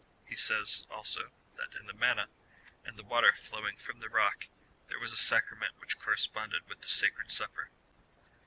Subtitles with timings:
[0.25, 2.27] He says, also, that in the manna,
[2.83, 4.47] and the water flowing from the rock,
[4.87, 7.69] there was a sacrament which corresponded with the sacred Supper.